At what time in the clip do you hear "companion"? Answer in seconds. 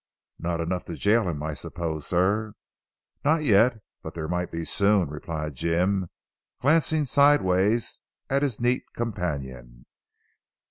8.95-9.85